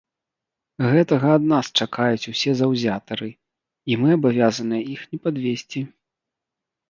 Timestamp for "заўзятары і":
2.61-3.97